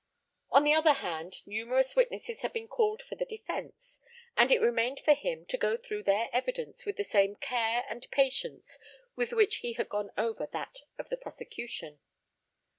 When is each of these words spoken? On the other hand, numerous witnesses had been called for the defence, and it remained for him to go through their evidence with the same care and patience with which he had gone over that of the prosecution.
On 0.49 0.63
the 0.63 0.73
other 0.73 0.93
hand, 0.93 1.45
numerous 1.45 1.95
witnesses 1.95 2.41
had 2.41 2.51
been 2.53 2.67
called 2.67 3.03
for 3.03 3.13
the 3.13 3.23
defence, 3.23 4.01
and 4.35 4.51
it 4.51 4.59
remained 4.59 4.99
for 4.99 5.13
him 5.13 5.45
to 5.45 5.59
go 5.59 5.77
through 5.77 6.01
their 6.01 6.27
evidence 6.33 6.87
with 6.87 6.97
the 6.97 7.03
same 7.03 7.35
care 7.35 7.85
and 7.87 8.09
patience 8.09 8.79
with 9.15 9.31
which 9.31 9.57
he 9.57 9.73
had 9.73 9.89
gone 9.89 10.09
over 10.17 10.47
that 10.53 10.79
of 10.97 11.09
the 11.09 11.17
prosecution. 11.17 11.99